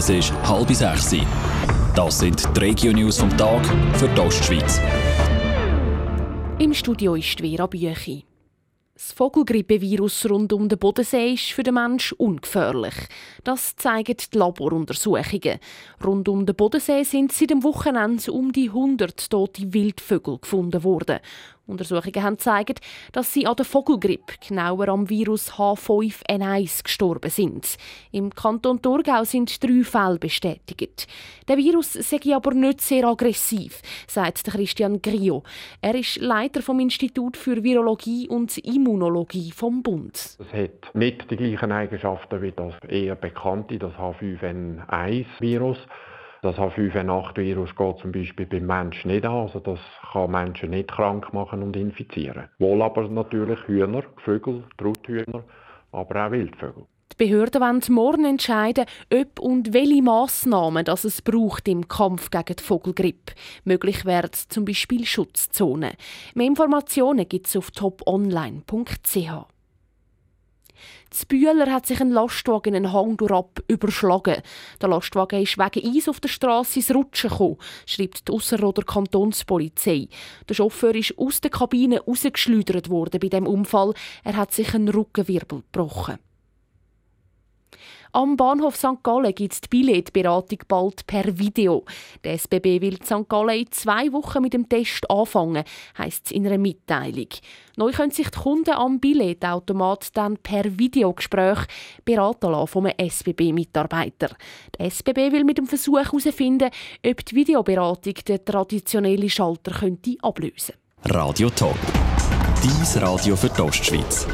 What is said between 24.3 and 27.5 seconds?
genauer am Virus H5N1, gestorben